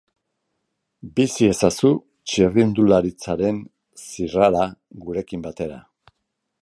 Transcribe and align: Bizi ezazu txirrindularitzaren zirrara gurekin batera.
Bizi 1.19 1.49
ezazu 1.55 1.91
txirrindularitzaren 2.31 3.61
zirrara 4.07 4.67
gurekin 5.05 5.49
batera. 5.49 5.79